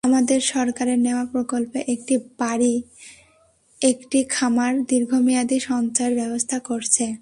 আমাদের 0.03 0.39
সরকারের 0.51 0.99
নেওয়া 0.99 1.25
প্রকল্প 1.25 1.71
একটি 1.93 2.15
বাড়ি 2.39 2.73
একটি 3.81 4.19
খামার 4.29 4.73
দীর্ঘমেয়াদি 4.85 5.57
সঞ্চয়ের 5.59 6.13
ব্যবস্থা 6.15 6.57
করছে। 6.59 7.05